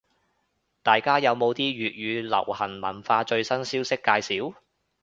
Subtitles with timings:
[0.81, 4.55] 大家有冇啲粵語流行文化最新消息介紹？